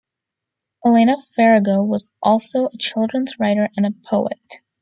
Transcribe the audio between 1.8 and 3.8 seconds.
was also a children's writer